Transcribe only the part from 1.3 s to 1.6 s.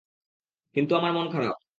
খারাপ।